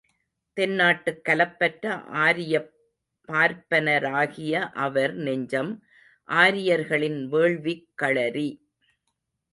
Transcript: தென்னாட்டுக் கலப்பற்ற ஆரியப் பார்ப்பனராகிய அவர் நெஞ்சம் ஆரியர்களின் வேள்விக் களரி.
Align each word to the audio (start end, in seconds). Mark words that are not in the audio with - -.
தென்னாட்டுக் 0.57 1.21
கலப்பற்ற 1.29 1.87
ஆரியப் 2.05 2.71
பார்ப்பனராகிய 3.27 4.53
அவர் 4.73 5.13
நெஞ்சம் 5.13 5.83
ஆரியர்களின் 6.23 7.29
வேள்விக் 7.29 7.89
களரி. 8.01 8.49